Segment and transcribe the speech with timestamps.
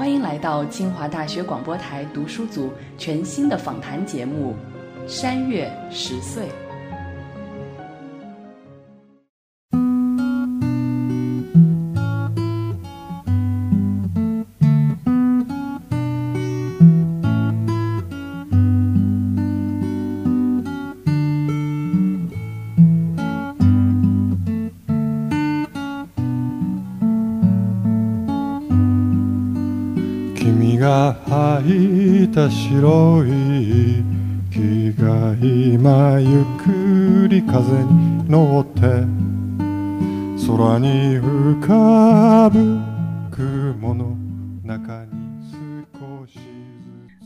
[0.00, 4.56] 欢迎来到清华大学广播台读书组全新的访谈节目
[5.06, 6.46] 《山月十岁》。
[32.31, 34.03] た白い
[34.51, 38.81] 木が今ゆっくり風に乗って
[40.45, 42.79] 空に浮かぶ
[43.31, 44.15] 雲の
[44.63, 45.11] 中に
[45.91, 46.37] 少し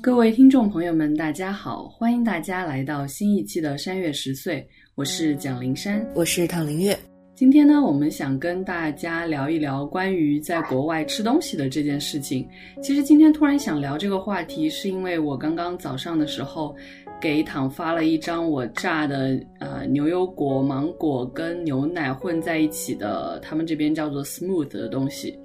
[0.02, 1.90] 各位听众朋友们，大家好！
[1.90, 4.62] 欢迎大家来到新一期的《山月十岁》，
[4.96, 6.98] 我是蒋灵山，我是唐灵月。
[7.35, 12.49] 今天呢，我们想跟大家聊一聊关于在国外吃东西的这件事情。
[12.81, 16.77] 其实今天突然想聊这个话题，是因为我刚刚早上的时候
[17.21, 25.37] 给躺发了一张我炸的呃牛油果、芒果跟牛奶混在一起的，他们这边叫做 smooth 的东西。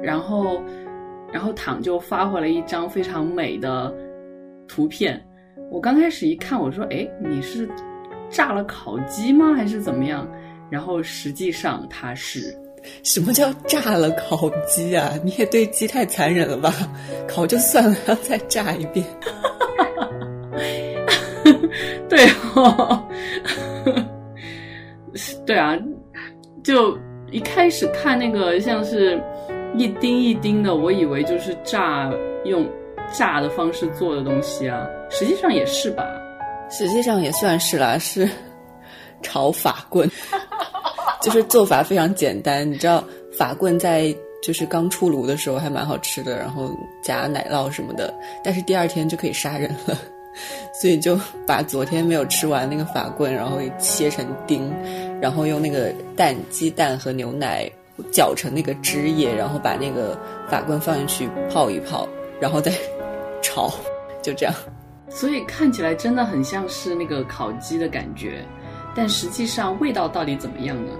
[0.00, 0.62] 然后，
[1.32, 3.92] 然后躺就发回了一张非常美的
[4.68, 5.20] 图片。
[5.72, 7.68] 我刚开始一看，我说：“哎，你是
[8.30, 9.54] 炸了烤鸡吗？
[9.54, 10.24] 还是怎么样？”
[10.70, 12.56] 然后实际上它是，
[13.02, 15.12] 什么叫炸了烤鸡啊？
[15.24, 16.74] 你也对鸡太残忍了吧？
[17.28, 19.04] 烤就算了，要再炸一遍。
[22.08, 23.08] 对哦，
[25.46, 25.76] 对啊，
[26.62, 26.96] 就
[27.30, 29.20] 一开始看那个像是
[29.76, 32.10] 一丁一丁的，我以为就是炸
[32.44, 32.68] 用
[33.12, 36.04] 炸的方式做的东西啊，实际上也是吧？
[36.70, 38.28] 实际上也算是啦，是
[39.22, 40.08] 炒法棍。
[41.26, 43.02] 就是做法非常简单，你知道
[43.36, 46.70] 法棍在就是刚出炉的时候还蛮好吃的，然后
[47.02, 48.14] 加奶酪什么的，
[48.44, 49.98] 但是第二天就可以杀人了，
[50.80, 54.72] 所以就把昨天没有吃完那个法棍，然后切成丁，
[55.20, 57.68] 然后用那个蛋、鸡蛋和牛奶
[58.12, 60.16] 搅成那个汁液，然后把那个
[60.48, 62.08] 法棍放进去泡一泡，
[62.38, 62.70] 然后再
[63.42, 63.68] 炒，
[64.22, 64.54] 就这样。
[65.08, 68.44] 所以看起来真的很像是那个烤鸡的感觉，
[68.94, 70.92] 但实际上味道到底怎么样呢？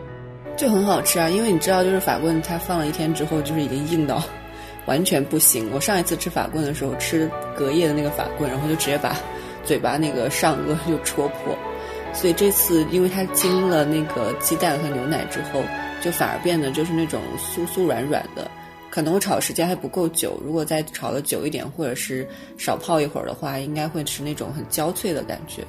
[0.57, 4.23] 就很好吃啊，因为你知道，就是法棍它放了一天之后，就是已经硬到
[4.87, 5.71] 完全不行。
[5.73, 9.17] 我上一次吃法棍的时候，吃隔夜的那个法棍，然后就直接把
[9.65, 11.57] 嘴巴那个上颚就戳破。
[12.15, 15.63] 所以这次，因为它经了那个鸡蛋和牛奶之后，
[16.01, 18.51] 就反而变得就是那种酥酥软软的。
[18.89, 25.63] 可能我炒时间还不够久，如果再炒的久一点，或者是少泡一会儿的话，应该会是那种很焦脆的感觉。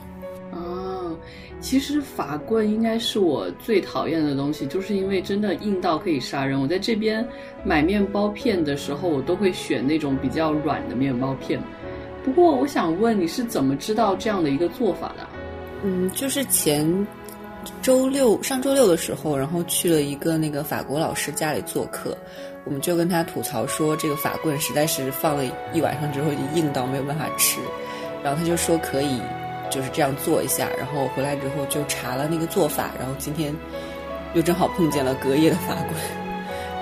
[0.53, 1.13] 哦
[1.59, 6.59] 其实法棍应该是我最讨厌的东西，就是因为真的硬到可以杀人。
[6.61, 7.27] 我在这边
[7.63, 11.59] 买面包片的时候，我都会选那种比较软的面包片。
[12.23, 15.27] 不过我想问，你是怎么知道这样的一个做法的？
[15.83, 17.07] 嗯，就是前
[17.81, 22.15] 周六上周六的时候，然后去了一个那个法国老师家里做客，
[22.65, 25.43] 我们就跟他吐槽说，这个法棍实在是放了
[25.73, 27.59] 一晚上之后就硬到没有办法吃，
[28.23, 29.19] 然后他就说可以。
[29.69, 33.53] 就是这样做一下，然后回来之后就查了那个做法，然后今天
[34.33, 35.93] 又正好碰见了隔夜的法棍，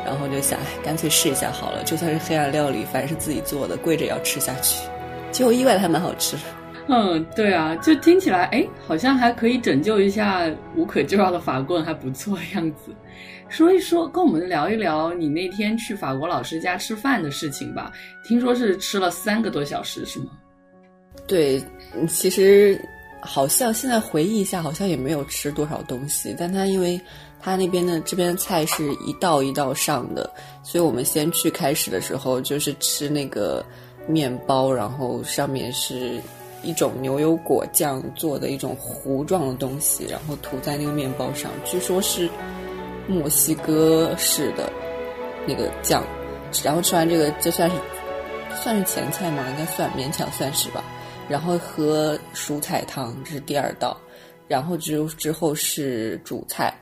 [0.05, 4.87] 然后就想，干脆试一下好了，就算是黑暗料理，反正是自己做的，跪着也要吃下去。
[5.31, 6.37] 结果意外的还蛮好吃。
[6.87, 12.95] 嗯，对啊，就听起来，哎，好像还可以拯救一下无可救药的法棍，还不错样子。
[13.49, 17.91] 说一说，跟我们聊一聊你那天去法国老师家吃饭的事情吧。
[18.23, 20.27] 听说是吃了三个多小时，是吗？
[21.27, 21.61] 对，
[22.07, 22.79] 其实
[23.19, 26.35] 好像现在回忆一下，好像也没有吃多少东西。
[26.37, 26.99] 但他因为
[27.41, 30.29] 他那边的这边的菜是一道一道上的，
[30.63, 33.65] 所以我们先去开始的时候就是吃那个
[34.07, 36.21] 面包，然后上面是
[36.61, 42.29] 一种牛油果酱做的一种糊状的东西，然后涂在那个面包上，据说是
[43.07, 44.71] 墨西哥式的
[45.47, 46.03] 那个酱。
[46.63, 47.75] 然后吃完这个，就算是
[48.63, 49.43] 算是前菜吗？
[49.49, 50.81] 应该算，勉强算是吧。
[51.27, 53.97] 然后喝蔬菜汤，这是第二道，
[54.47, 56.73] 然后之之后是主菜，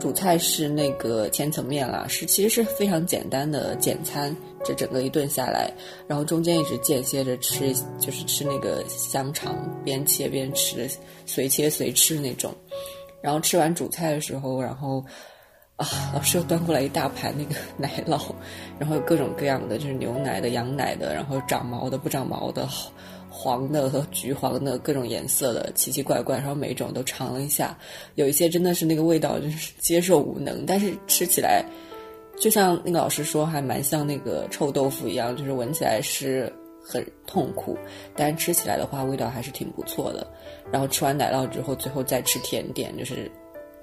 [0.00, 4.34] 主菜是那个千层面啦，是其实是非常简单的简餐。
[4.66, 5.70] 这整个一顿下来，
[6.08, 9.54] 然后中间一直间歇着吃，就是吃那个香肠，
[9.84, 10.88] 边切边吃，
[11.26, 12.50] 随切随吃那种。
[13.20, 15.04] 然后吃完主菜的时候，然后
[15.76, 18.34] 啊，老师又端过来一大盘那个奶酪，
[18.78, 22.66] 然后有各种各样的，就是牛奶的、羊奶的，然后长毛的、不长毛的。
[23.44, 27.76] 黄的和橘黄的各种颜色的奇奇怪怪，然后每一种都尝了一下，
[28.14, 31.62] 有一些真的是那个味道就是接受无能，但是吃起来
[32.38, 36.50] 就像那个老师说，还蛮像那个臭豆腐一样，就是闻起来是
[36.82, 37.76] 很痛苦，
[38.16, 40.26] 但是吃起来的话味道还是挺不错的。
[40.72, 43.30] 然后吃完奶酪之后，最后再吃甜点，就是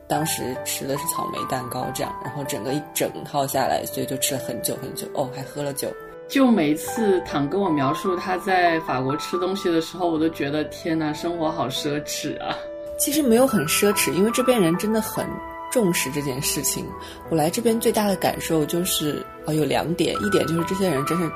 [0.08, 5.88] 当时吃的是草莓蛋糕这样，然后整个一整套下来，所以就吃了很久很久哦，还喝了酒。
[6.32, 12.56] 就每次躺跟我描述他在法国吃东西的时候，我都觉得天呐，生活好奢侈啊！
[12.98, 15.28] 其实没有很奢侈，因为这边人真的很
[15.70, 16.88] 重视这件事情。
[17.30, 21.30] 我来这边最大的感受就是啊，有两点，一点就是这些人真是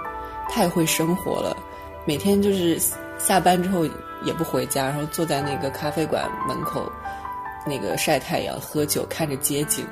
[0.48, 1.58] 太会生活了，
[2.06, 2.80] 每天就是
[3.18, 3.86] 下班之后
[4.24, 6.90] 也不回家，然后坐在那个咖啡馆门口
[7.68, 9.86] 那个晒太阳、喝酒、看着街景，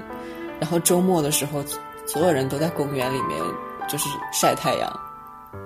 [0.61, 1.61] 然后周末的时候，
[2.05, 3.37] 所有人都在公园里面。
[3.87, 4.99] 就是晒太阳，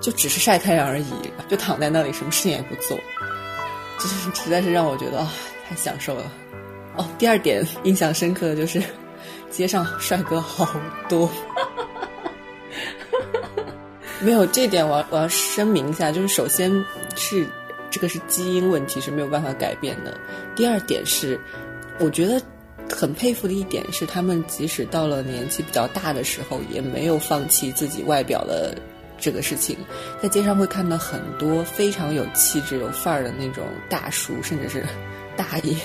[0.00, 1.12] 就只是晒太阳而已，
[1.48, 2.96] 就躺在那里什么事情也不做，
[3.98, 5.32] 就是实在是让我觉得啊，
[5.68, 6.30] 太享受了。
[6.96, 8.82] 哦，第二点印象深刻的就是
[9.50, 10.68] 街上帅哥好
[11.08, 11.30] 多，
[14.20, 16.70] 没有这点我要我要声明一下，就是首先
[17.16, 17.46] 是
[17.90, 20.18] 这个是基因问题是没有办法改变的，
[20.56, 21.40] 第二点是
[21.98, 22.40] 我觉得。
[22.90, 28.76] 很佩服的一点是，他们即使到了年纪比较大的时候，也没有放弃自己外表的
[29.18, 29.76] 这个事情。
[30.22, 34.84] 在街上会看到很多非常有气质、有范儿的那种大叔，甚至是
[35.36, 35.76] 大爷。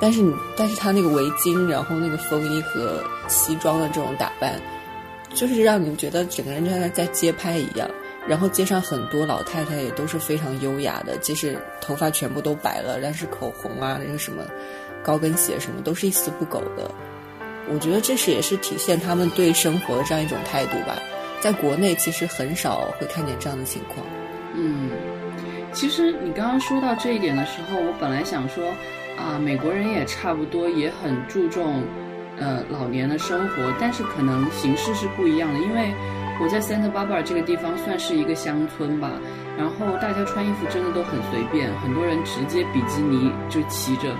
[0.00, 0.20] 但是，
[0.56, 4.60] 但是他那个围巾，然后那个风衣和西装的这种打扮，
[5.34, 7.88] 就是让你觉得整个人就像在街拍一样。
[8.28, 14.42] 然后街上很多老太太也都是非常优雅的，即使头发全部都白了，但是口红啊，那个什么。
[15.06, 16.90] 高跟鞋什么都是一丝不苟的，
[17.72, 20.96] 我觉得这是也是体现他们对生活的这样一种态度吧。
[21.40, 24.04] 在国内其实很少会看见这样的情况。
[24.52, 24.90] 嗯，
[25.72, 28.66] 其实你刚刚说到这一点的时候，我本来想说
[29.16, 31.84] 啊，美国人也差不多也很注重
[32.36, 35.60] 呃老年的生活，但是可能形式是不一样的。
[35.60, 35.94] 因为
[36.42, 39.12] 我在 Santa Barbara 这个地方算是一个乡村吧，
[39.56, 44.12] 然后大家穿衣服真的都很随便，很多人直接比基尼就骑着。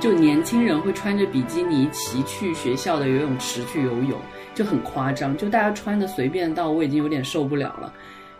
[0.00, 4.18] 就年轻人会穿着比基尼骑去学校的游泳池去游泳，
[4.54, 5.36] 就很夸张。
[5.36, 7.92] 就大家穿的随便到我已经有点受不了了。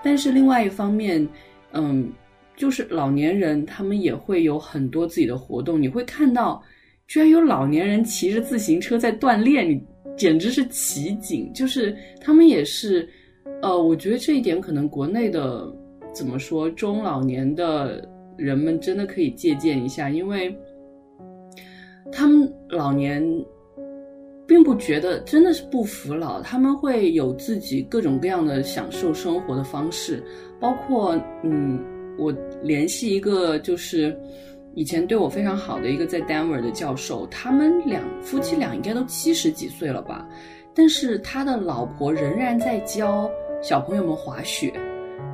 [0.03, 1.29] 但是另外一方面，
[1.73, 2.11] 嗯，
[2.57, 5.81] 就是老年人他们也会有很多自己的活动。
[5.81, 6.63] 你会看到，
[7.07, 9.79] 居然有老年人骑着自行车在锻炼，你
[10.17, 11.53] 简直是奇景。
[11.53, 13.07] 就是他们也是，
[13.61, 15.71] 呃，我觉得这一点可能国内的
[16.15, 18.03] 怎么说中老年的
[18.39, 20.59] 人们真的可以借鉴一下，因为。
[22.13, 23.23] 他们老年
[24.47, 30.23] 并不觉得真的是不服老，他们会有自己各种各样的享受生活的方式，
[30.59, 31.79] 包括嗯，
[32.19, 34.19] 我联系一个就是
[34.75, 40.29] 以前对我非常好的一个在 Denver 的教授，他们两夫妻俩应该都七十几岁了吧，
[40.75, 43.31] 但是他的老婆仍然在教
[43.63, 44.73] 小朋友们滑雪，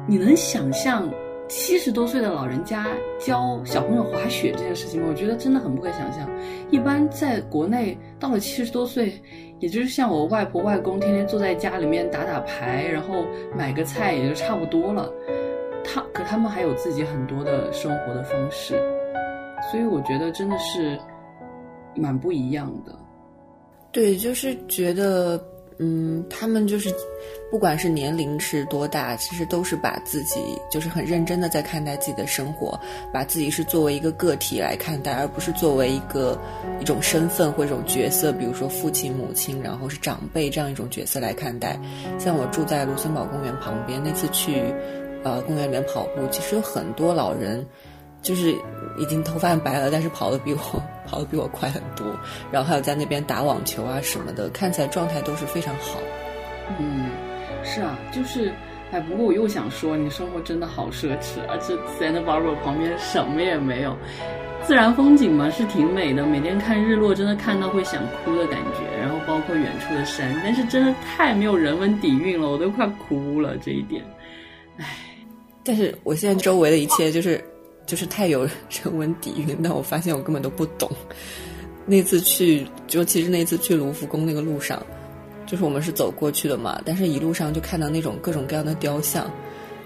[0.07, 1.11] 你能想象？
[1.49, 2.87] 七十多岁的老人家
[3.21, 6.29] 教小朋友滑雪这件事情，我觉得真的很不可想象。
[6.71, 9.13] 一般在国内，到了七十多岁，
[9.61, 13.25] 也就是像我外婆外公，天天坐在家里面打打牌，然后
[13.57, 15.13] 买个菜，也就差不多了。
[15.85, 18.75] 他可他们还有自己很多的生活的方式，
[19.71, 20.99] 所以我觉得真的是
[21.95, 22.93] 蛮不一样的。
[23.93, 25.41] 对，就是觉得。
[25.79, 26.91] 嗯，他们就是，
[27.51, 30.41] 不管是年龄是多大，其实都是把自己
[30.71, 32.81] 就是很认真的在看待自己的生活，
[33.13, 36.41] 把自己是作为一个个体来看待，而不是作为一个
[36.81, 41.79] 一种身份或一种角色，比如说父亲、母亲，然后是长辈这样一种角色来看待。
[42.19, 44.63] 像我住在卢森堡公园旁边，那次去，
[45.25, 47.67] 呃，公园里面跑步，其实有很多老人。
[48.27, 48.53] 就是
[48.99, 52.05] 已经头发白了，但是跑得比我 跑得比我快很多。
[52.51, 56.01] 然后还有在那边打网球啊什么的，看起来状态都是非常好。
[56.81, 57.09] 嗯，
[57.63, 58.53] 是啊，就是，
[58.91, 61.57] 哎，不过我又想说，你生活真的好奢侈啊！
[61.65, 63.97] 这 Sandbar 旁边什么也没有，
[64.65, 68.99] 自然风景嘛是挺美的，每天看日落真的看到会想哭的感觉。
[69.01, 74.03] 然后包括远处的山，但是真的太没有人文底蕴了，我都快哭了这一点。
[74.79, 74.85] 唉，
[75.63, 77.41] 但是我现在周围的一切就是。
[77.87, 80.91] 就是太有人文底蕴，但我发现我根本都不懂。
[81.87, 84.85] 那次去，就其实那次去卢浮宫那个路上，
[85.47, 89.31] 就是我们是走过去的嘛，但是一路上就看到那种各种各样的雕像，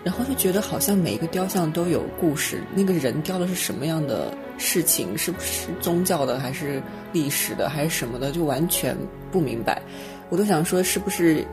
[0.03, 8.97] 然后就觉得好像每一个雕像都有故事，那个人雕的是什么样的事情，是不是宗教的，还是历史的，还是什么的，就完全
[9.31, 9.83] 不明白。
[10.31, 11.45] 我都想说，是不是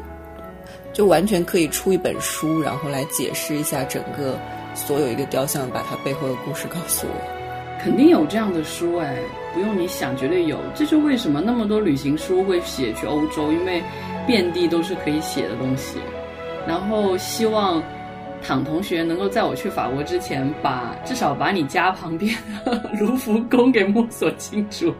[0.93, 4.39] 就完全可以出一本书，然后来解释一下整个
[4.77, 7.83] 所有一个雕像，把它背后的故事告诉我。
[7.83, 9.17] 肯定有这样的书哎，
[9.53, 10.57] 不用你想，绝对有。
[10.73, 13.81] 这就为什么那么多旅行书会写去欧洲，因为
[14.25, 15.97] 遍地都是可以写的东西。
[16.67, 17.81] 然后希望
[18.41, 24.93] 唐同学能够在我去法国之前，把至少把你家旁边的卢浮宫给摸索清楚。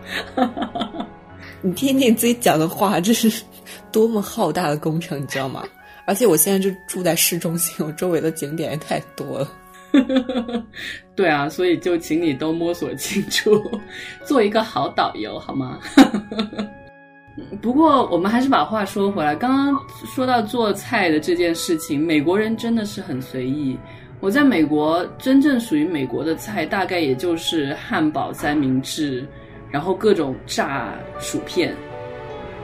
[1.62, 3.44] 你听听自己讲的话，这是
[3.92, 5.64] 多么浩大的工程，你知道吗？
[6.06, 9.52] 而且我现在就住在市中心，我周围的景点也太多了。
[11.16, 13.52] 对啊，所以就请你都摸索清楚，
[14.26, 15.80] 做一个好导游好吗？
[17.62, 23.78] 不过我们还是把话说回来，刚刚说到做菜的这件事情，美国人真的是很随意。
[24.20, 29.24] 我在美国真正属于美国的菜，大概也就是汉堡、三明治，
[29.70, 31.76] 然后各种炸薯片，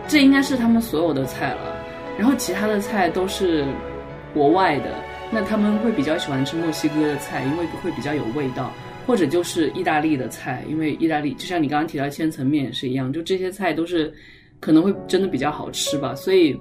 [0.08, 1.76] 这应该是他们所有的菜了。
[2.18, 3.66] 然后其他的菜都是
[4.34, 4.92] 国外的。
[5.32, 8.72] 那他们会比较喜欢吃墨西哥的菜，因为会比较有味道，
[9.08, 14.14] 或者就是意大利的菜，因为意大利就像你刚刚提到千层面也是一样，就这些菜都是
[14.60, 16.14] 可能会真的比较好吃吧。
[16.14, 16.60] 所以，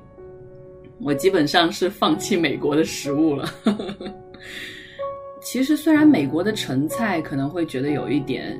[1.00, 3.48] 我基本上是放弃美国的食物了。
[5.42, 8.58] 其实，虽然美国的成菜可能会觉得有一点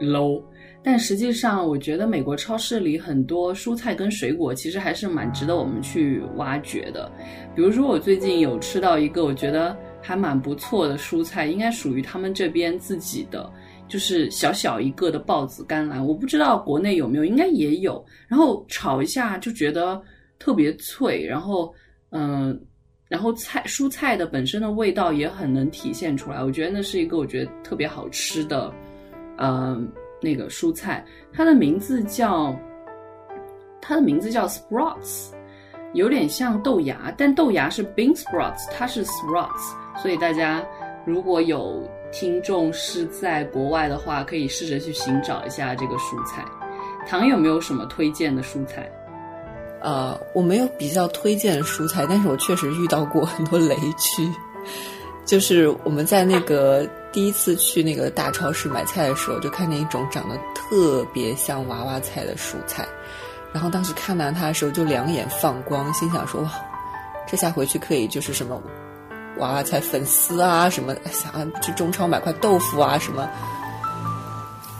[0.00, 0.42] low。
[0.86, 7.10] 但实际上，我觉得美国超市里很多蔬菜跟水果其实还是蛮值得我们去挖掘的。
[7.56, 13.50] 比如说，我最近有吃到一个我觉得还蛮不错的蔬菜，应该属于他们这边自己的，
[13.88, 16.06] 就是小小一个的豹子甘蓝。
[16.06, 18.04] 我不知道国内有没有，应该也有。
[18.28, 19.98] 然后炒一下就觉得
[20.38, 21.74] 特别脆，然后
[22.10, 22.60] 嗯，
[23.08, 26.44] 然后菜蔬菜的本身的味道也很能体现出来。
[26.44, 28.70] 我觉得那是一个我觉得特别好吃的，
[29.38, 29.90] 嗯。
[30.24, 32.58] 那个蔬菜，它的名字叫，
[33.80, 35.28] 它的名字叫 sprouts，
[35.92, 40.64] 有点像豆芽，但豆芽是 bean sprouts，它是 sprouts，所以大家
[41.04, 46.42] 如果有听众是在国外的话，可以试着去寻找一下这个蔬菜。
[47.06, 48.90] 唐有没有什么推荐的蔬菜？
[49.82, 54.26] 呃，我没有比较推荐的蔬菜，但是我确实遇到过很多雷区，
[55.26, 56.88] 就是我们在那个。
[57.14, 62.84] 第一次去那个大超市买菜的时候，就看见一种长得特别像娃娃菜的蔬菜，
[63.52, 66.50] 然后当时看到它的时候就两眼放光，心想说哇，
[67.24, 68.60] 这下回去可以就是什么
[69.38, 73.30] 娃娃菜粉丝啊，什么想去中超买块豆腐啊，什么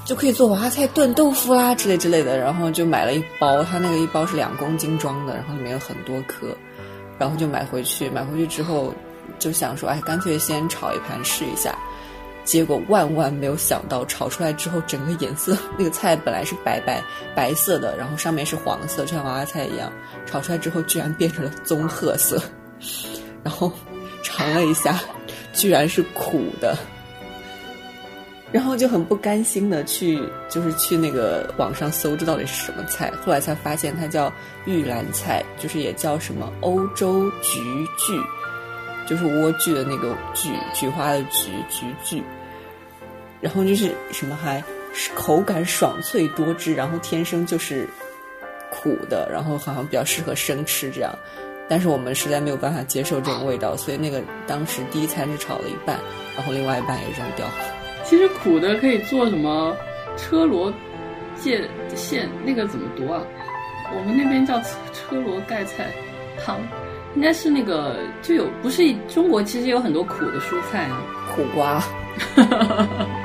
[0.05, 6.49] 就可以做娃娃菜炖豆腐啦之类之类的，然后就买了一包，它那个一包是两公斤装的，然后里面有很多颗，
[7.17, 8.93] 然后就买回去，买回去之后
[9.39, 11.73] 就想说，哎，干脆先炒一盘试一下。
[12.45, 17.03] 结果万万没有想到，炒出来之后，整个颜色，那个菜本来是白白
[17.35, 19.91] 白色的，然后上面是黄色，就像娃娃菜一样。
[20.27, 22.43] 炒出来之后，居然变成了棕褐色。
[23.43, 23.73] 然后
[24.23, 25.01] 尝了一下，
[25.53, 26.77] 居然是苦的。
[28.53, 33.11] 然后就很不甘心的去，就是去那个网上搜，这到底是什么菜？
[33.25, 34.33] 后来才发现它叫
[34.65, 37.61] 玉兰菜，就是也叫什么欧洲菊
[37.99, 38.23] 苣。
[39.07, 42.23] 就是莴苣的那个菊，菊花的菊，菊苣。
[43.45, 44.65] 然后就是什么还
[45.15, 47.87] 口感爽脆多汁，然后天生就是
[48.71, 51.15] 苦的，然后好像比较适合生吃这样。
[51.69, 56.01] 但是我们实在没有办法接受这种味道，所以那个当时第一餐是炒了一半，
[56.35, 57.47] 然后另外一半也扔掉。
[58.03, 59.77] 其实苦的可以做什么
[60.17, 60.73] 车螺
[61.39, 63.21] 芥馅，那个怎么读啊？
[63.95, 64.59] 我们那边叫
[64.95, 65.93] 车螺盖菜
[66.43, 66.59] 汤。
[67.15, 71.03] 应该是那个就有不是中国其实有很多苦的蔬菜啊，
[71.37, 71.85] 苦瓜。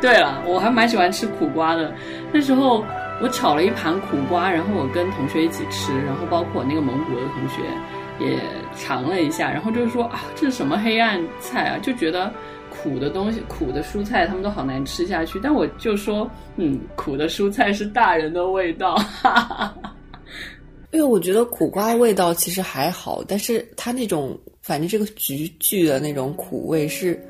[0.00, 1.92] 对了，我还蛮喜欢吃苦瓜的。
[2.32, 2.84] 那时候
[3.20, 7.62] 我炒了一盘苦瓜，然后我跟同学一起吃，然后包括我那个蒙古的同学
[8.20, 8.38] 也
[8.76, 11.78] 尝了一下，然后就是说啊，这是什么黑暗菜啊？
[11.82, 12.32] 就觉得
[12.70, 15.40] 苦的东西、苦的蔬菜他们都好难吃下去。
[15.42, 18.94] 但我就说，嗯，苦的蔬菜是大人的味道。
[18.96, 19.94] 哈哈哈。
[20.90, 27.20] 因为我觉得苦瓜味道其实还好，但是它那种反正这个菊苣的那种苦味是，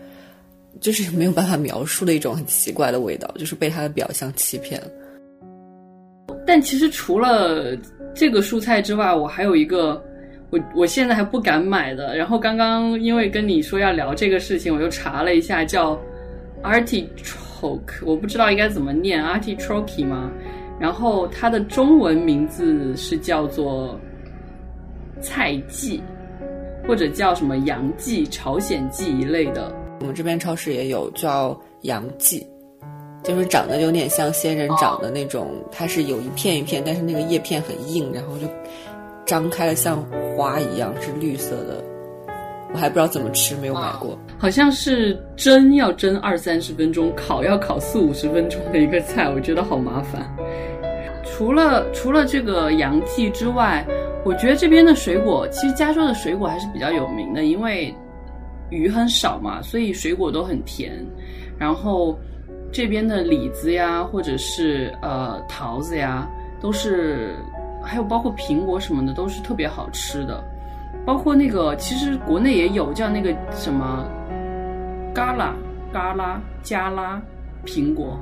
[0.81, 4.87] 就是没有办法描述的一种很奇怪的味道，就是被它的表象欺骗了。
[6.47, 7.77] 但其实除了
[8.15, 10.03] 这个蔬菜之外，我还有一个
[10.51, 12.17] 我我现在还不敢买的。
[12.17, 16.01] 然后刚刚因为跟你说要聊这个事情，我又查了一下，叫
[16.63, 20.31] artichoke，我不知道应该怎么念 artichoke 吗？
[20.81, 24.01] 然后它的中文名字是叫做
[25.21, 26.01] 菜蓟，
[26.87, 29.75] 或者叫什么洋蓟、朝鲜蓟一类的。
[30.01, 32.47] 我们这边超市也有叫洋蓟，
[33.25, 38.47] 就是长得有点像仙人掌的那种，它是有一片一片，但是那个叶片很硬，然后就
[39.27, 40.05] 张开了像
[40.37, 41.85] 花一样，是绿色的。
[42.73, 44.19] 我还不知道怎么吃，没有买过。
[44.39, 50.31] 好像是蒸要蒸二三十分钟，烤要烤四五十分钟的一个菜，我觉得好麻烦。
[51.25, 53.87] 除了除了这个洋蓟之外，
[54.25, 57.95] 我觉得这边的水果，其实加州的水果还是比较有名的，因为
[58.71, 61.05] 鱼很少嘛，所以水果都很甜。
[61.59, 62.19] 然后
[62.71, 66.29] 这边的李子呀，或者是呃桃子呀，
[66.61, 67.35] 都是
[67.83, 70.43] 还有包括苹果什么的，都是特别好吃的。
[71.05, 74.07] 包括那个，其实国内也有叫那个什么，
[75.15, 75.57] 嘎啦
[75.93, 77.21] 嘎啦加拉
[77.65, 78.19] 苹果，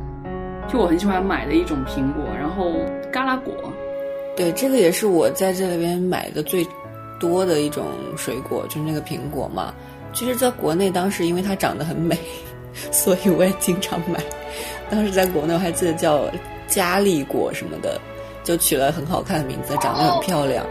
[0.68, 2.72] 就我很喜欢买的一种苹果，然后
[3.10, 3.52] 嘎啦果，
[4.36, 6.64] 对，这个也是我在这里边买的最
[7.18, 7.84] 多的一种
[8.16, 9.74] 水果，就是那个苹果嘛。
[10.16, 12.18] 其实，在国内当时因为它长得很美，
[12.90, 14.18] 所以我也经常买。
[14.88, 16.24] 当时在国内我还记得叫
[16.66, 18.00] 佳丽果什么的，
[18.42, 20.64] 就取了很好看的名字，长得很漂亮。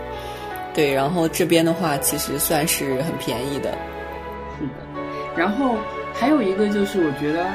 [0.74, 3.70] 对，然后这边的话其实算是很便宜的，
[4.58, 4.74] 是的。
[5.38, 5.76] 然后
[6.12, 7.46] 还有一个就是，我觉得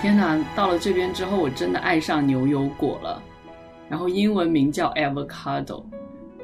[0.00, 3.20] 天哪，到了这边之后，我真的爱上牛油果了。
[3.88, 5.82] 然后英文名叫 avocado。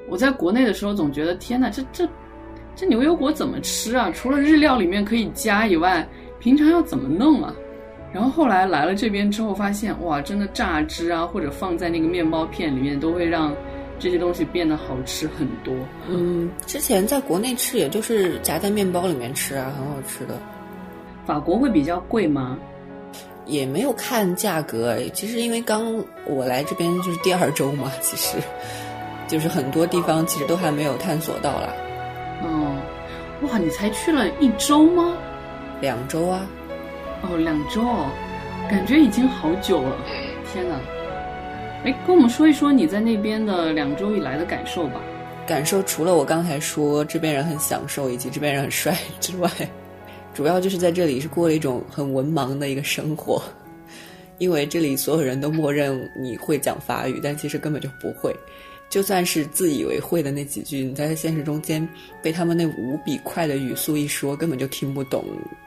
[0.09, 2.09] 我在国内的时候总觉得天哪，这这
[2.77, 4.13] 这牛油果怎么吃啊？
[4.15, 6.07] 除了日料里面可以加以外，
[6.39, 7.53] 平常要怎么弄啊？
[8.13, 13.53] 然后后来来了这边之后，发现哇，真的榨汁啊，或者放在那个面包片里面，都会让。
[13.99, 15.75] 这些东西变得好吃很多。
[16.07, 20.39] 嗯，之前在国内吃，也就是夹在面包里面吃啊，很好吃的。
[21.25, 22.59] 法国会比较贵吗？
[23.47, 24.99] 也没有看价格。
[25.15, 28.37] 其实因为刚我来这边就是第二周嘛，其实
[29.27, 31.73] 就是很多地方其实都还没有探索到啦。
[32.43, 32.66] 哦，
[33.43, 35.17] 哇，你才去了一周吗？
[35.81, 36.47] 两周啊。
[37.23, 38.11] 哦，两周哦，
[38.71, 39.97] 感觉已经好久了。
[40.53, 40.81] 天哪！
[41.85, 45.01] 哎，跟我们说一说你在那边的两周以来的感受吧。
[45.47, 49.51] 感受除了我刚才说这边人很享受以及这边人很帅之外，
[50.35, 53.41] 主要就是在这里是过了一种很文盲的一个生活，
[54.39, 58.35] 因为这里所有人都默认你会讲法语，但其实根本就不会。
[58.89, 61.87] 就算是自以为会的那几句，你在现实中间
[62.23, 65.25] 被他们那无比快的语速一说，根本就听不懂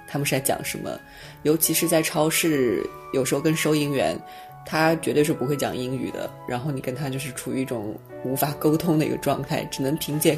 [0.08, 1.00] 他们是在讲什么。
[1.44, 4.20] 尤其是在超市，有时候跟收银员。
[4.66, 10.38] 他绝对是不会讲英语的，然后你跟他就是处于一种无法沟通的一个状态，只能凭借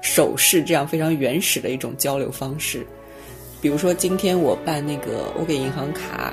[0.00, 2.86] 手势这样非常原始的一种交流方式。
[3.60, 6.32] 比如说今天我办那个，我给银行卡，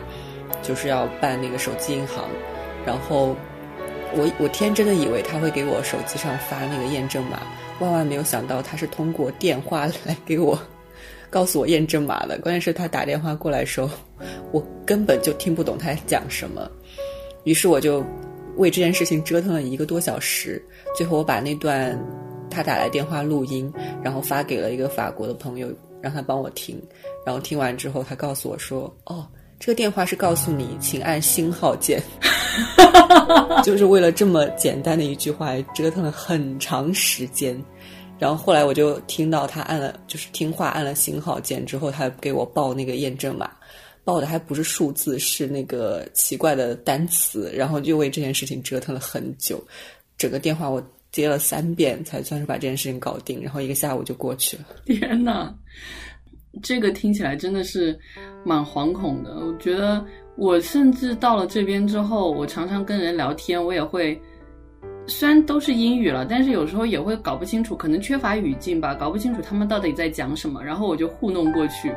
[0.62, 2.26] 就是要办那个手机银行，
[2.86, 3.36] 然后
[4.15, 7.41] 我我天真的以为他会给我手机上发那个验证码，
[7.80, 10.60] 万万没有想到他是通过电话来 给我
[11.30, 12.39] 告诉我验证码的。
[12.39, 13.89] 关键是他打电话过来时候，
[14.52, 16.69] 我根本就听不懂他在讲什么。
[17.43, 18.04] 于是我就
[18.58, 20.62] 为这件事情折腾了一个多小时，
[20.95, 21.98] 最后我把那段
[22.50, 23.72] 他打来电话录音，
[24.04, 26.82] 然后发给了一个法国的朋友，让他帮我听。
[27.26, 29.26] 然后听完之后，他告诉我说：“哦，
[29.60, 32.02] 这个电话是告诉你，请按星号键。”
[33.63, 37.62] 就是为了这么简单的一句话，折腾了很长时间。
[38.17, 43.50] 然后后来我就听到他按了，就是听话按了星号键之后，他给我报那个验证码。
[44.06, 49.63] 报的还不是数字，是那个奇怪的单词，然后就为这件事情折腾了很久，
[50.17, 54.63] 整个电话我接了三遍才算是把这件事情搞定，然后一个下午就过去了。
[54.88, 55.54] 天呐，
[56.63, 58.00] 这个听起来真的是
[58.43, 59.32] 蛮惶恐的。
[59.36, 60.04] 我觉得
[60.39, 64.19] 我甚至到了这边之后，我常常跟人聊天，我也会
[65.06, 71.93] 虽然都是英语了，但是有时候也会搞不清楚，可能缺乏语境吧，搞不清楚他们到底在讲什么，然后我就糊弄过去，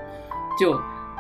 [0.59, 0.77] 就。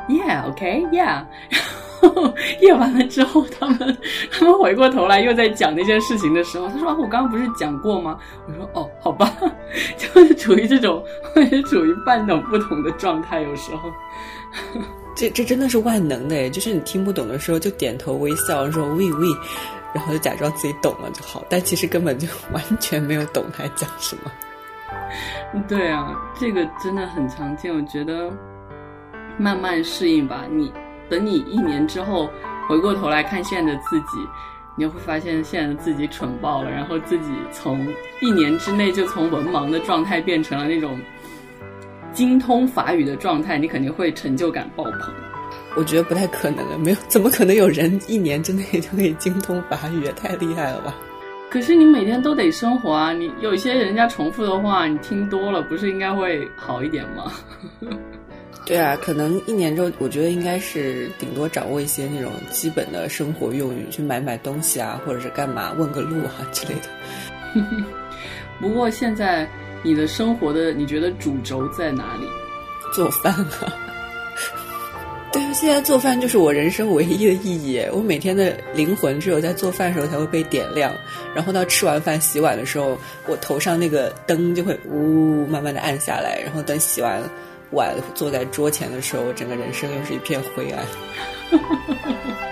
[0.08, 1.24] Yeah, OK, Yeah。
[2.02, 3.96] 然后验完了之后，他们
[4.32, 9.32] 他们回过头来又在讲那件事情的时候，他说：“我刚刚不是讲过吗？”我说：“哦，好吧。
[9.96, 11.00] ”就是处于这种，
[11.32, 13.92] 或者处于半懂不懂的状态，有时候。
[15.14, 19.28] 这这真的是万能的，就是你听不懂的时候就点头微笑说喂喂
[19.94, 24.32] 然后就假装自己懂了就好，但其实根本就完全没有懂他讲什么。
[25.68, 28.30] 对啊，这个真的很常见，我觉得。
[29.38, 30.70] 慢慢适应吧，你
[31.08, 32.28] 等你一年之后
[32.68, 34.18] 回过头来看现在的自己，
[34.76, 37.82] 你会发现现在的自己蠢爆了，然后自己从
[38.20, 41.00] 一年之内就从文盲的状态变成了那种
[42.12, 45.12] 精通法语的状态，你肯定会成就感爆棚。
[45.74, 50.02] 我觉得不太可能啊，没有，怎么可能有人一年之内就可以精通法语？
[50.02, 50.94] 也太厉害了吧！
[51.50, 57.32] 可是你每天都得生活啊，你有一些人家重复的话，你听多了，不是应该会好一点吗？
[58.64, 67.62] 对啊，可能一年之后，我觉得应该是顶多掌握一些那种基本的生活用语，去买买东西啊，或者是干嘛问个路啊之类的。
[68.60, 69.48] 不过现在
[69.82, 72.26] 你的生活的，你觉得主轴在哪里？
[72.94, 73.72] 做饭啊。
[75.32, 77.82] 对，现在做饭就是我人生唯一的意义。
[77.90, 80.92] 我每天的灵魂只有在做饭的时候才会被点亮，
[81.34, 87.22] 然后到吃完饭洗碗的时候，我头上那个灯就会呜慢慢的暗下来，然后等洗完
[87.70, 90.84] 碗坐在桌前的时候，我整个人生又是一片灰暗。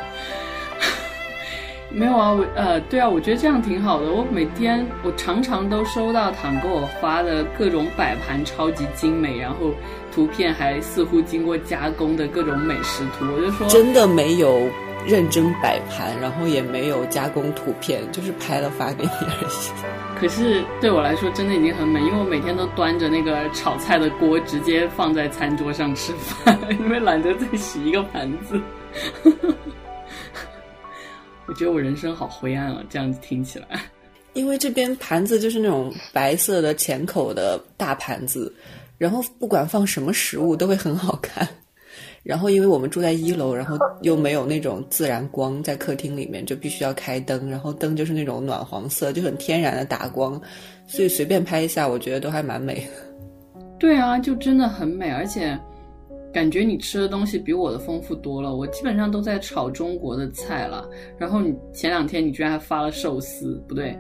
[1.93, 4.11] 没有啊，我呃，对啊，我觉得这样挺好的。
[4.11, 9.73] 我每天我常常都收到糖给我发的各种摆盘，超级精美，然后
[10.13, 13.25] 图片还似乎经过加工的各种美食图。
[13.35, 14.69] 我就说，真的没有
[15.05, 20.21] 认真摆盘，然后也没有加工图片，就是拍了发给你而已。
[20.21, 28.61] 可是对我来说，真的已经很美，因为我每天都端着那个炒菜的锅，直接放在餐桌上吃饭， 因为懒得再洗一个盘子。
[31.51, 33.67] 我觉得我人生好灰暗啊，这样子听起来。
[34.35, 38.55] 因为这边盘子就是那种白色的浅口的大盘子，
[38.99, 41.47] 然后不管放什么食物都会很好看。
[42.23, 50.41] 然后因为我们住在一楼，然后又没有那种自然光，在客厅里面就必须要开灯，然后灯就是那种暖黄色，就很天然的打光，
[50.87, 53.61] 所以随便拍一下，我觉得都还蛮美的。
[53.77, 55.59] 对啊，就真的很美，而且。
[56.33, 60.89] 感觉你吃的东西比我的丰富多了，我基本上都在炒中国的菜了。
[61.19, 63.99] 然后你前两天你居然还发了寿司，不对，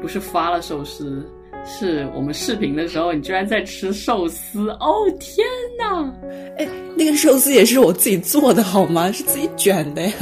[0.00, 1.24] 不是发了寿司，
[1.64, 4.70] 是我们视频的时候你居然在吃寿司。
[4.80, 5.46] 哦天
[5.78, 6.12] 哪！
[6.58, 9.12] 哎，那个寿司也是我自己做的好吗？
[9.12, 10.12] 是自己卷的呀。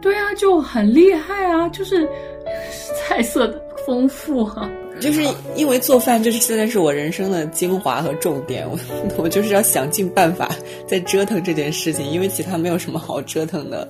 [0.00, 2.08] 对啊，就很厉害啊，就是
[2.98, 3.54] 菜色
[3.86, 4.68] 丰富啊。
[5.00, 5.22] 就是
[5.56, 8.64] 因为做饭，就是现在是我人生的精华和重点。
[8.70, 8.78] 我
[9.16, 10.50] 我就是要想尽办法
[10.86, 13.88] 在折腾这件事情，因为其他没有什么好折腾的。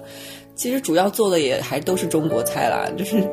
[0.55, 3.27] 其实主要做的也还都是中国菜啦，就是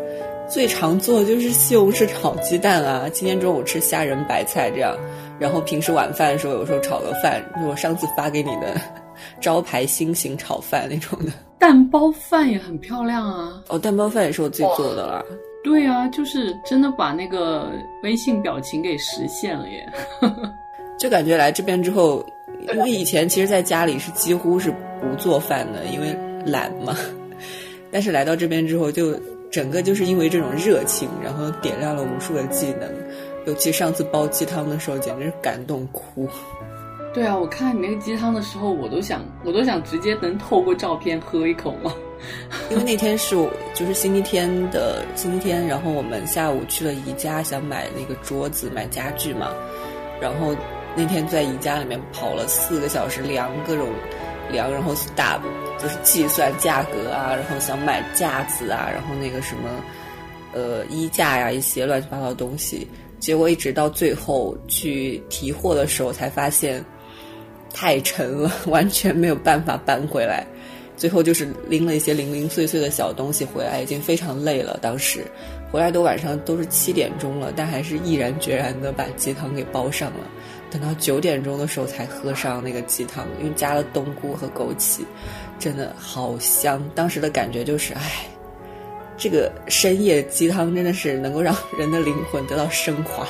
[0.50, 3.08] 最常做的就是西红柿炒鸡蛋啊。
[3.14, 4.98] 今天中午吃虾仁白菜这样，
[5.40, 8.80] 然后平时晚饭的时候有时候炒个饭，就我上次发给你的
[9.40, 11.32] 招牌心形炒饭那种的。
[11.60, 13.62] 蛋包饭也很漂亮啊！
[13.68, 15.24] 哦，蛋包饭也是我自己做的啦。
[15.64, 17.72] 对啊，就是真的把那个
[18.04, 19.92] 微信表情给实现了耶！
[20.98, 22.26] 就感觉来这边之后，
[22.74, 26.96] 因为以前其实在家里是几乎是不做饭的，因为懒嘛。
[27.92, 29.20] 但是来到这边之后，就
[29.52, 32.90] 整个就是因为这种热情，然后点亮了无数的技能。
[33.46, 36.28] 尤其上次煲鸡汤的时候，简直是感动哭。
[37.14, 41.92] 对啊，我看你那个鸡汤的时候，我都想，我都想直接能透过照片喝一口嘛。
[42.70, 49.52] 因为那天是我就是星期天的星期天，然后我们下午去了宜家，想买那个桌子、买家具嘛。
[50.22, 50.56] 然后
[50.96, 53.88] 那天在宜家里面跑了四个小时，量各种
[54.52, 55.42] 量，然后打
[55.82, 59.70] 就是计算价格啊，然后想买架子啊，然后那个什么
[60.54, 62.88] 呃衣架呀，一些乱七八糟的东西。
[63.20, 66.84] 结果一直到最后去提货的时候，才发现
[67.74, 70.46] 太沉了， 完全没有办法搬回来。
[71.00, 74.78] 最后就是拎了一些零零碎碎的小东西回来，已经非常累了。
[74.82, 75.24] 当时
[75.72, 80.20] 回来都晚上都是七点钟了，但还是毅然决然的把鸡汤给煲上了。
[80.70, 85.00] 等到九点钟的时候才喝上那个鸡汤，因为加了冬菇和枸杞，
[85.58, 86.84] 真的好香。
[86.94, 88.28] 当时的感觉就是，唉，
[89.18, 93.26] 这个深夜鸡汤真的是能够让人的灵魂得到升华。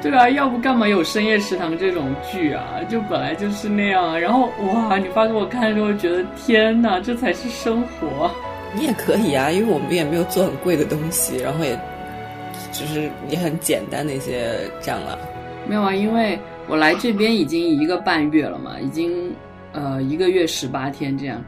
[0.00, 2.64] 对啊，要不干嘛有深夜食堂这种剧啊？
[2.88, 4.18] 就本来就是那样。
[4.18, 8.30] 然后哇，你发给我看的时候，觉得天哪，这才是生活。
[8.76, 11.76] 你也可以啊，因为我们也没有做很贵的东西，然后也
[12.70, 15.18] 只是也很简单的一些这样了。
[15.68, 19.34] 没有啊，因为我来这边已经一个半月了嘛，已经
[19.72, 21.44] 呃一个月十八天这样。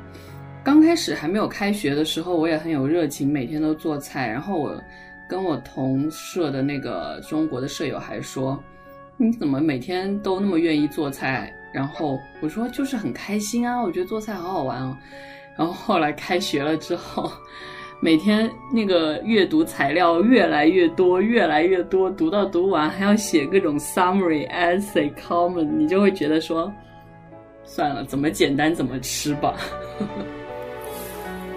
[0.64, 4.74] 刚开始还没有开学的时候，我也很有热情，每天都做菜，然后我。
[5.30, 8.60] 跟我同舍的那个中国的舍友还说
[9.16, 14.96] ：“你怎么每天都那么愿意做菜？”然后我说：“就是很开心啊，我觉得做菜好好玩哦。”
[15.56, 17.30] 然后后来开学了之后，
[18.00, 26.72] 每天那个阅读材料越来越多，越来越多，读到读完还要写各种 summary、essay、comment，你就会觉得说
[27.62, 29.54] ：“算了，怎么简单怎么吃吧。”
[30.00, 30.24] 呵呵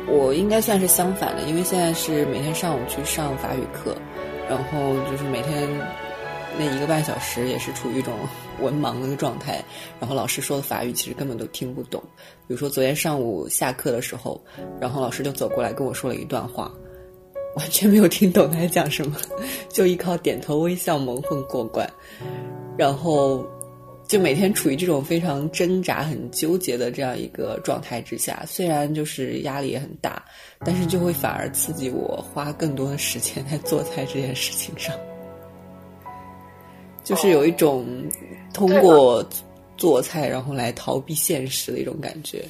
[0.07, 3.95] 我应该算是相反的，因为现在是每天上午去上法语课，
[4.49, 5.67] 然后就是每天
[6.57, 8.13] 那一个半小时也是处于一种
[8.61, 9.63] 文盲的状态，
[9.99, 12.01] 然后老师说的法语其实根本都听不懂。
[12.47, 14.39] 比如说昨天上午下课的时候，
[14.79, 16.71] 然后老师就走过来跟我说了一段话，
[17.55, 19.15] 完全没有听懂他在讲什么，
[19.69, 21.89] 就依靠点头微笑蒙混过关，
[22.77, 23.43] 然后
[24.13, 28.43] 就每天处于这种非常挣扎、很纠结的这样一个状态之下。
[28.45, 30.23] 虽然就是压力也很大，
[30.59, 34.95] 但是就会反而刺激我花更多的时间在做菜这件事情上，
[37.03, 37.87] 就是有一种
[38.53, 39.27] 通过
[39.77, 42.45] 做菜然后来逃避现实的一种感觉。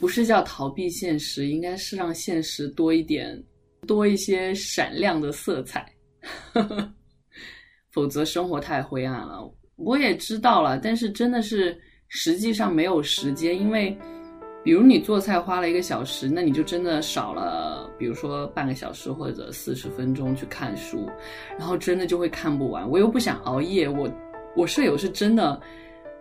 [0.00, 3.38] 不是叫逃避现实，应该是让现实多一点。
[3.86, 5.86] 多一些闪亮的色彩，
[7.92, 9.52] 否则生活太灰暗了。
[9.84, 11.76] 我也知道了，但是真的是
[12.08, 13.96] 实际上没有时间，因为
[14.64, 21.08] 比如你做菜花了一个小时，那你就真的少了，比如说半个小时或者四十分钟去看书，
[21.58, 22.88] 然后真的就会看不完。
[22.88, 24.08] 我又不想熬夜，我
[24.56, 25.60] 我舍友是真的。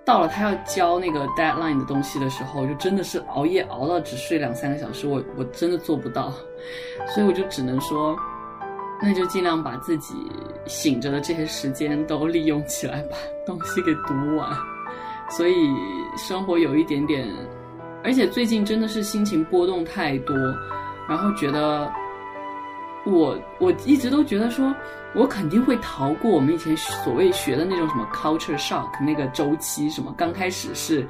[0.03, 6.33] 到了他要交那个 deadline 的东西的时候，就真的是熬夜熬到只睡两三个小时，我我真的做不到，
[7.13, 8.17] 所以我就只能说，
[9.01, 10.13] 那就尽量把自己
[10.65, 14.49] 醒着的这些时间都利用起来，把东西给读完。
[15.29, 15.53] 所以
[16.17, 17.27] 生活有一点点，
[18.03, 20.35] 而且最近真的是心情波动太多，
[21.07, 21.91] 然后觉得。
[23.03, 24.71] 我我一直都觉得说，
[25.15, 31.07] 我肯定会逃过我们以前所谓学的那种什么 culture shock 那个周期，什么刚开始是，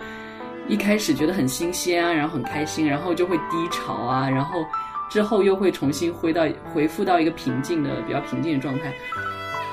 [0.70, 4.64] 一开始觉得很新鲜啊，然后很开心，然后就会低潮啊，然后
[5.12, 8.92] 之后又会重新回到回复到一个平静的比较平静的状态。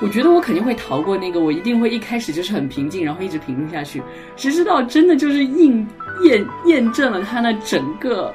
[0.01, 4.03] 我觉得我肯定会逃过那个，我一定会一开始就是很平静，然后一直平静下去，
[4.35, 5.87] 谁知道真的就是应
[6.23, 8.31] 验验证了他那整个。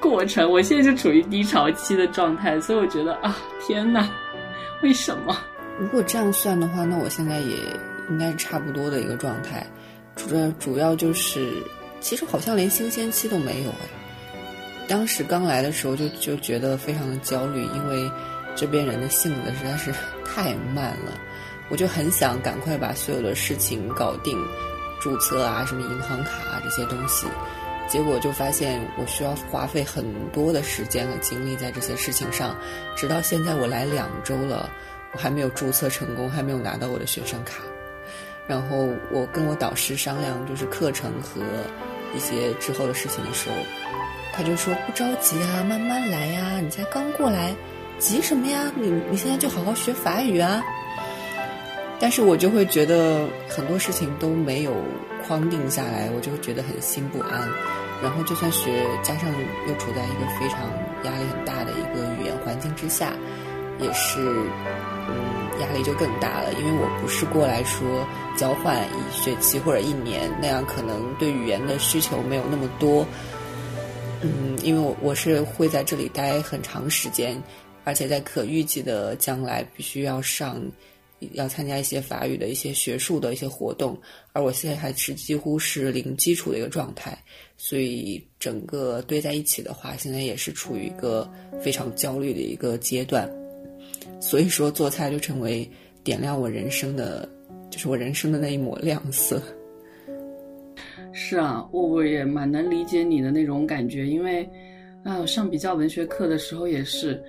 [0.00, 4.08] 过程，我现在就处于低潮期的状态，所以我觉得啊，天哪，
[4.82, 5.36] 为什么？
[5.78, 7.56] 如果这样算的话，那我现在也
[8.10, 9.64] 应该是差不多的一个状态。
[10.16, 11.52] 主要主要就是，
[12.00, 14.03] 其实好像连新鲜期都没有哎。
[14.86, 18.10] 当时刚来的时候就就觉得非常的焦虑，因为
[18.54, 19.92] 这边人的性子实在是
[20.24, 21.18] 太慢了，
[21.68, 24.38] 我就很想赶快把所有的事情搞定，
[25.00, 27.26] 注册啊，什么银行卡啊这些东西。
[27.86, 32.56] 结果就发现，我需要花费很多的时间和精力在这些事情上。
[32.96, 34.70] 直到现在，我来两周了，
[35.12, 37.62] 我还没有注册成功，还没有拿到我的学生卡。
[38.46, 41.42] 然后我跟我导师商量，就是课程和
[42.14, 43.56] 一些之后的事情的时候，
[44.36, 47.54] 他就说不着急啊，慢慢来呀，你才刚过来，
[48.00, 48.72] 急什么呀？
[48.74, 50.60] 你你现在就好好学法语啊。
[52.00, 54.74] 但是我就会觉得很多事情都没有
[55.24, 57.48] 框定下来，我就会觉得很心不安。
[58.02, 59.30] 然后就算学，加上
[59.68, 60.60] 又处在一个非常
[61.04, 63.12] 压力很大的一个语言环境之下，
[63.78, 64.18] 也是，
[65.08, 66.52] 嗯，压力就更大了。
[66.54, 68.04] 因为我不是过来说
[68.36, 73.06] 交换一学期或者一年，那样可能对语言的需求没有那么多。
[74.24, 77.40] 嗯，因为我我是会在这里待很长时间，
[77.84, 80.60] 而且在可预计的将来必须要上。
[81.32, 83.98] 要参加一些法语的一些学术的一些活动，
[84.34, 87.16] 而我现在还是几乎是零基础的一个状态，
[87.56, 91.26] 所以整个堆在一起的话，现在也是处于一个
[91.62, 93.30] 非常焦虑的一个阶段。
[94.20, 95.66] 所以说，做菜就成为
[96.02, 97.26] 点亮我人生的，
[97.70, 99.42] 就是我人生的那一抹亮色。
[101.14, 104.46] 是啊，我我也蛮能理解你的那种感觉，因为
[105.04, 107.22] 啊，上比较文学课的时候也是。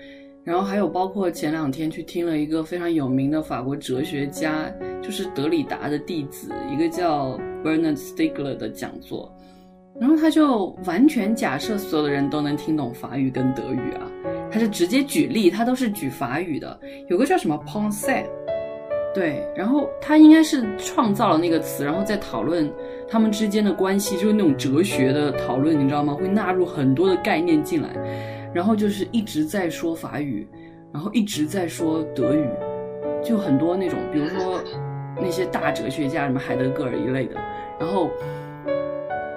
[0.44, 4.72] 然后还有包括前两天去听了一个非常有名的法国哲学家，
[5.02, 9.32] 就是德里达的弟子，一个叫 Bernard Stiegler 的讲座。
[10.00, 14.12] 然后他就完全假设所有的人都能听懂法语跟德语啊，
[14.52, 16.80] 他就直接举例，他都是举法语的。
[17.08, 18.24] 有个叫什么 p o n s e
[19.16, 22.70] 对，然后他应该是创造了那个词，然后在讨论
[23.08, 26.14] 他们之间的关系，就是那种哲学的讨论，你知道吗？
[26.14, 27.90] 会纳入很多的概念进来。
[28.54, 30.46] 然后就是一直在说法语，
[30.94, 32.46] 然后一直在说德语，
[33.24, 34.62] 就很多那种，比如说
[35.22, 37.36] 那些大哲学家，什么海德格尔一类的。
[37.80, 38.10] 然后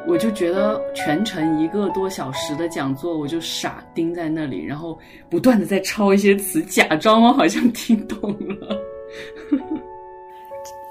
[0.06, 8.80] 我就觉得全程一个多小时的讲座，我就傻盯在那里，然后不断的在抄一些词，假装我好像听懂了。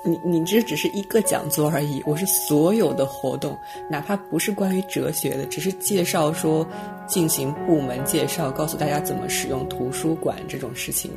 [0.07, 3.57] 你你这只是一个讲座而已，我是所有的活动，
[3.89, 6.65] 哪怕不是关于哲学的，只是介绍说
[7.05, 11.11] 进行部门介绍，告诉大家怎么使用图书馆这种事情，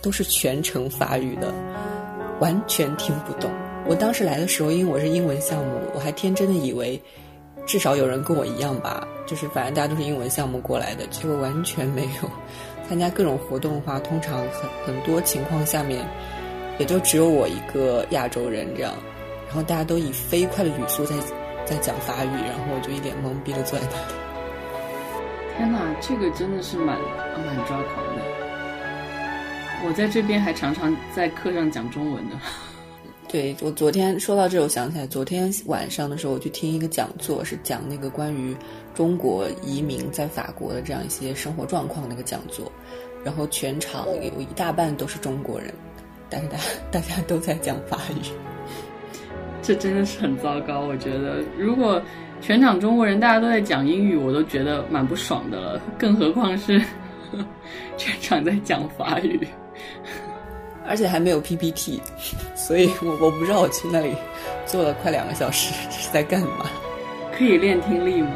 [0.00, 1.52] 都是全程法语的，
[2.38, 3.50] 完全听不懂。
[3.88, 7.00] 我当时来的时候，因为我是英文项目，我还天真的以为
[7.66, 12.30] 至少有人跟我一样吧，就是反正大家都是英文项目过来的，结果完全没有。
[12.88, 16.06] 参加各种活动的话，通常很很多情况下面。
[16.78, 18.94] 也就只有我一个亚洲人这样，
[19.46, 21.14] 然后大家都以飞快的语速在
[21.64, 24.14] 在讲法语，然后我就一脸懵逼的坐在那里。
[25.56, 26.98] 天哪，这个真的是蛮
[27.46, 28.22] 蛮抓狂的。
[29.86, 32.40] 我在这边还常常在课上讲中文呢。
[33.28, 38.56] 对我昨天说到这，我想起来，昨天晚上的时候我去听一个讲座，是讲那个关于
[38.94, 42.70] 中国移民在法国的这样一些生活状况那个讲座，
[43.24, 45.74] 然后全场有一大半都是中国人，
[46.28, 46.58] 但是大
[46.92, 48.26] 大家都在讲法语，
[49.62, 50.80] 这真的是很糟糕。
[50.80, 52.00] 我觉得如果
[52.40, 56.80] 全场中国人大家都在讲英语，我都觉得蛮不爽的了，更何况是
[57.96, 59.46] 全场在讲法语。
[60.88, 62.00] 而且还没有 PPT，
[62.54, 64.14] 所以我我不知道我去那里
[64.64, 66.70] 坐了快两个小时这是在干嘛。
[67.36, 68.30] 可以练听力吗？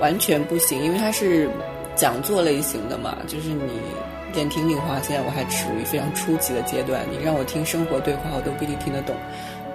[0.00, 1.48] 完全不行，因为它是
[1.94, 3.62] 讲座类型的嘛，就是你
[4.34, 7.06] 练听力的话，现在我还处于非常初级的阶段。
[7.10, 9.14] 你让我听生活对话，我都不一定听得懂，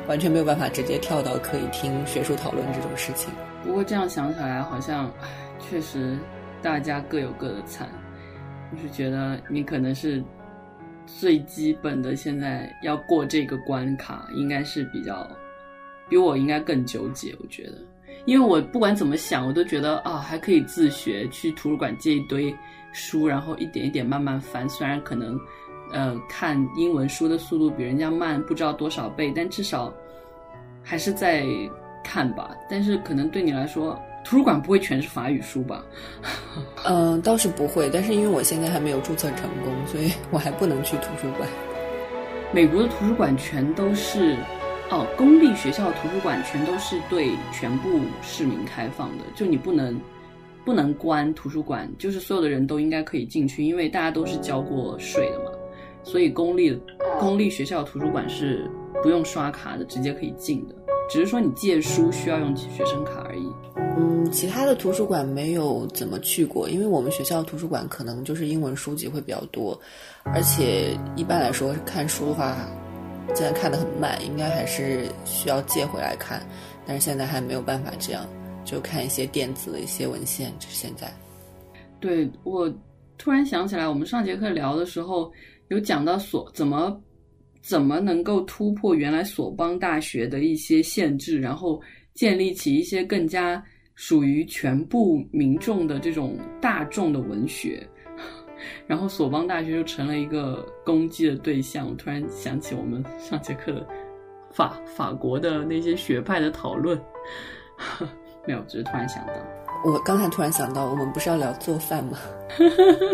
[0.07, 3.31] 完全没有办法直接跳到可以听学术讨论这种事情。
[3.63, 5.27] 不过这样想起来，好像唉，
[5.59, 6.17] 确实
[6.61, 7.89] 大家各有各的惨。
[8.71, 10.23] 就是觉得你可能是。
[11.19, 15.27] 最基本的，现在要过这个关卡，应该是比较
[16.07, 17.35] 比我应该更纠结。
[17.41, 17.73] 我觉得，
[18.25, 22.55] 因为我不管怎么想，我都觉得啊，还可以自学，去图书馆借一堆
[22.91, 24.67] 书，然后一点一点慢慢翻。
[24.69, 25.39] 虽然可能，
[25.91, 29.93] 呃，看英文书的速度比人家慢不知道多少倍，但至少
[30.83, 31.45] 还是在
[32.03, 32.51] 看吧。
[32.69, 35.83] 但是可能对你来说，图书馆不会全是法语书吧？
[36.85, 37.89] 嗯， 倒是不会。
[37.91, 41.47] 但是因为我现在还没有注册成功，所以我还不能去图书馆。
[42.51, 44.35] 美国的图书馆全都是，
[44.91, 49.99] 哦，公立学校图书馆全都是对全部市民开放的，就你不能
[50.65, 55.51] 不能关图书馆，就是所有的人都应该可以进去，因为大家都是交过税的嘛。
[56.01, 56.75] 所以公立
[57.19, 58.69] 公立学校图书馆是
[59.03, 60.75] 不用刷卡的，直接可以进的。
[61.11, 63.47] 只是说你借书需要用学生卡而已。
[63.97, 69.79] 嗯，其他的图书馆没有怎么去过，因为我们学校图书馆可能就是英文书籍会比较多，
[70.23, 72.55] 而且一般来说看书的话，
[73.35, 76.41] 现在看的很慢，应该还是需要借回来看。
[76.85, 78.25] 但是现在还没有办法这样，
[78.65, 80.51] 就看一些电子的一些文献。
[80.59, 81.11] 就是现在，
[81.99, 82.73] 对我
[83.17, 85.31] 突然想起来，我们上节课聊的时候
[85.69, 87.01] 有讲到所怎么。
[87.61, 91.79] 怎么能够突破原来索邦大学的一些限制，然后
[92.13, 93.61] 建立起一些更加
[93.95, 97.85] 属于全部民众的这种大众的文学？
[98.87, 101.87] 然后索邦大学就成了一个攻击的对象。
[101.87, 103.85] 我突然想起我们上节课的
[104.51, 106.99] 法法国的那些学派的讨论，
[108.45, 109.33] 没有，只是突然想到。
[109.85, 112.17] 我刚才突然想到，我们不是要聊做饭吗？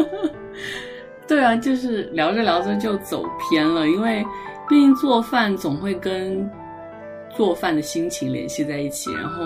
[1.28, 4.26] 对啊，就是聊着聊着就走偏了，因为
[4.68, 6.50] 毕竟做饭总会跟
[7.36, 9.44] 做饭的心情联系在一起，然后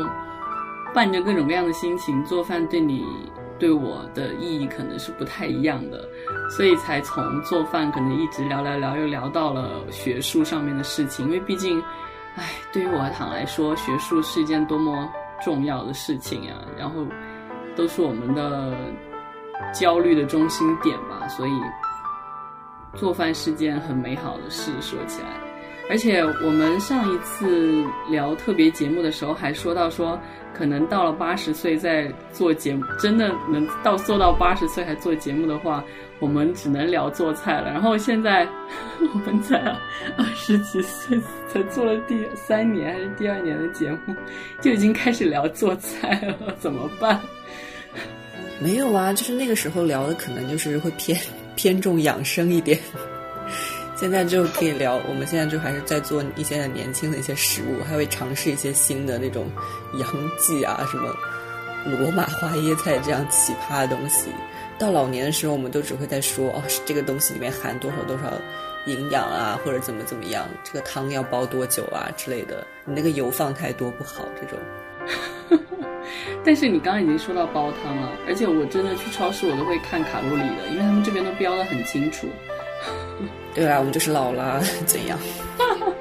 [0.93, 3.03] 伴着各种各样的心情做饭，对你
[3.60, 6.08] 对我的意义可能是不太一样的，
[6.50, 11.80] 所以才从做饭可能一直聊聊聊，又聊到了学术上面的事情，因为毕竟，
[12.36, 15.08] 唉，对于我和唐来说，学术是一件多么
[15.43, 17.06] 重要的事情啊，然后
[17.76, 18.74] 都是我们的。
[19.74, 21.52] 焦虑的中心点吧，所以
[22.95, 24.72] 做饭是件很美好的事。
[24.82, 25.28] 说起来，
[25.89, 30.19] 而且我们上一次聊特别节目的时候，还说到说，
[30.54, 35.84] 可能到了八十岁再做节目，真的能到做到八十岁还做节目的话，
[36.19, 37.71] 我们只能聊做菜了。
[37.71, 38.47] 然后现在
[39.02, 39.58] 我们在
[40.15, 44.15] 二十几岁才做了第三年还是第二年的节目，
[44.62, 47.19] 就已经开始聊做菜了，怎么办？
[48.60, 51.19] 没有啊，就是那个时候聊的可能就是会偏
[51.56, 52.78] 偏重养生一点，
[53.99, 54.95] 现在就可以聊。
[55.09, 59.51] 我们现在就还是在做一些很年轻的一些食物，还会尝试一些新的那种
[59.95, 61.13] 洋蓟啊，什么
[61.99, 64.29] 罗马花椰菜这样奇葩的东西。
[64.77, 68.31] 到老年的时候，我们都只会在说哦，这个东西里面含多少多少
[68.85, 72.65] 营养啊，或者怎么怎么样，这个汤要煲多久啊之类的。
[72.85, 74.57] 你那个油放太多不好，这种。
[76.45, 82.29] 但是你刚刚已经说到煲汤了，而且我真的去超市我都会看卡路里的，因为他们这边都标的很清楚。
[83.53, 85.17] 对啊，我们就是老了，怎样？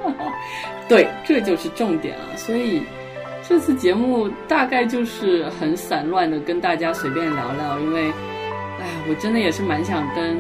[0.88, 2.24] 对，这就是重点啊！
[2.37, 2.82] 所以
[3.46, 8.11] 这次节目大概就是很散乱的跟大家随便聊聊，因为，
[8.80, 10.36] 哎，我真的也是蛮想跟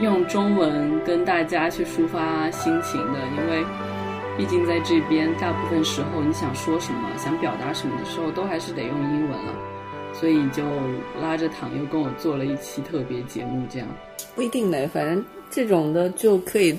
[0.00, 3.64] 用中文跟大家去抒发心情的，因为。
[4.36, 9.54] 毕竟在这边，大部分时候你想说什么、想表达什么的时候，都还是得用英文了，
[10.18, 10.62] 所以就
[11.20, 13.88] 拉着躺又跟我做了一期特别节目这样，
[14.34, 16.74] 不一定呢，反正这种的就可以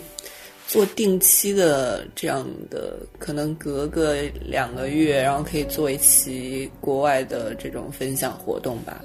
[0.67, 9.03] 做定期的这样的，可能隔个两个月，然后可以做一期国外的这种分享活动吧。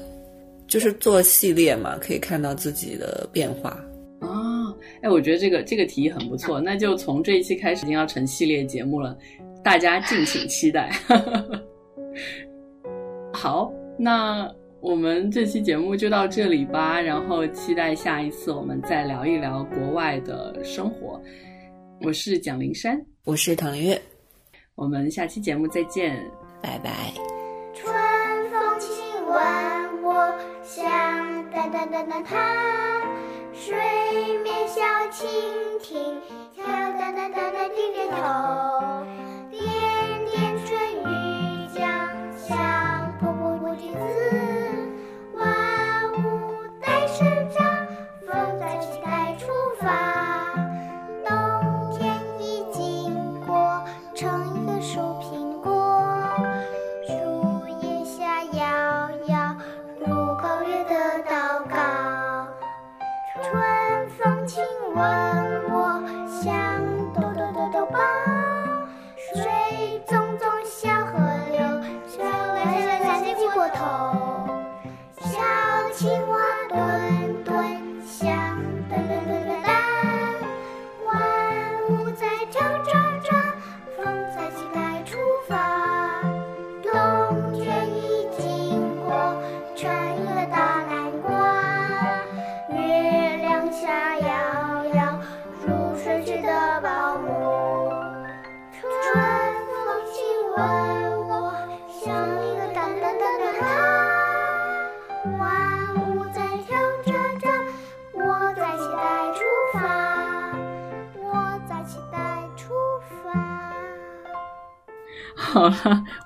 [0.66, 3.70] 就是做系列嘛，可以看到自己的变化。
[4.20, 4.72] 啊，
[5.02, 9.18] 哎，我觉得这个这个提议很不错，那就从这一期开始就要成系列节目了，
[9.64, 10.88] 大家敬请期待。
[11.08, 11.60] 哈哈哈。
[13.32, 13.79] 好。
[14.03, 21.20] 那我们这期节目就到这里吧，然后期待下一次我们再聊一聊国外的生活。
[22.01, 24.01] 我是蒋林山，我是唐月，
[24.74, 26.16] 我们下期节目再见，
[26.62, 27.12] 拜拜。
[27.74, 27.94] 春
[28.51, 28.90] 风亲
[29.26, 33.03] 吻我，像哒哒哒哒哒，
[33.53, 33.74] 水
[34.42, 34.80] 面小
[35.11, 35.26] 蜻
[35.82, 36.18] 蜓
[36.55, 38.16] 跳哒哒哒哒滴头。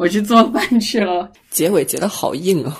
[0.04, 1.32] 我去做饭去了。
[1.48, 2.72] 结尾结得好硬哦。